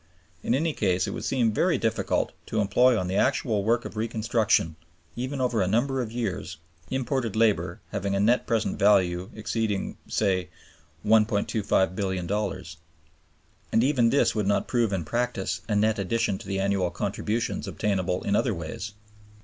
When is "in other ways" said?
18.23-18.93